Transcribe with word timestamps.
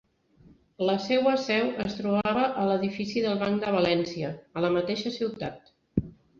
La 0.89 0.95
seua 1.03 1.33
seu 1.43 1.69
es 1.83 1.97
trobava 1.99 2.47
a 2.63 2.67
l'Edifici 2.71 3.25
del 3.27 3.39
Banc 3.45 3.63
de 3.69 3.77
València, 3.79 4.35
a 4.57 4.67
la 4.69 4.75
mateixa 4.81 5.17
ciutat. 5.23 5.75